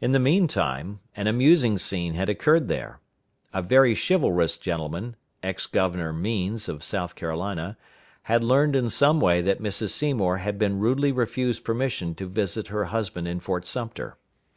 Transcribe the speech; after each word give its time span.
In 0.00 0.10
the 0.10 0.18
mean 0.18 0.48
time, 0.48 0.98
an 1.14 1.28
amusing 1.28 1.78
scene 1.78 2.14
had 2.14 2.28
occurred 2.28 2.66
there. 2.66 2.98
A 3.52 3.62
very 3.62 3.94
chivalrous 3.94 4.58
gentleman, 4.58 5.14
Ex 5.44 5.68
Governor 5.68 6.12
Means, 6.12 6.68
of 6.68 6.82
South 6.82 7.14
Carolina, 7.14 7.76
had 8.24 8.42
learned 8.42 8.74
in 8.74 8.90
some 8.90 9.20
way 9.20 9.40
that 9.40 9.62
Mrs. 9.62 9.90
Seymour 9.90 10.38
had 10.38 10.58
been 10.58 10.80
rudely 10.80 11.12
refused 11.12 11.62
permission 11.62 12.16
to 12.16 12.26
visit 12.26 12.66
her 12.66 12.86
husband 12.86 13.28
in 13.28 13.38
Fort 13.38 13.64
Sumter. 13.64 14.16